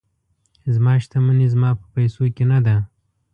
زما 0.75 0.93
شتمني 1.03 1.45
زما 1.53 1.69
په 1.79 1.85
پیسو 1.95 2.23
کې 2.35 2.43
نه 2.51 2.59
ده. 2.65 2.75